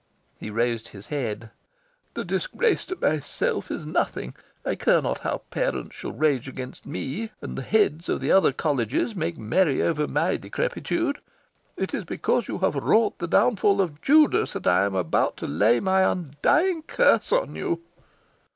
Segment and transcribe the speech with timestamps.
[0.39, 1.51] He raised his head.
[2.15, 4.33] "The disgrace to myself is nothing.
[4.65, 9.15] I care not how parents shall rage against me, and the Heads of other Colleges
[9.15, 11.19] make merry over my decrepitude.
[11.77, 15.45] It is because you have wrought the downfall of Judas that I am about to
[15.45, 17.83] lay my undying curse on you."